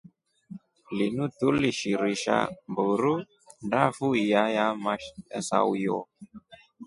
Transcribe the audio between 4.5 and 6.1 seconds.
ya masahuyo.